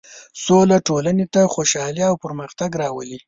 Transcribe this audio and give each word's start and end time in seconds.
سوله 0.43 0.77
ټولنې 0.87 1.25
ته 1.33 1.41
خوشحالي 1.53 2.03
او 2.09 2.15
پرمختګ 2.23 2.69
راولي. 2.81 3.17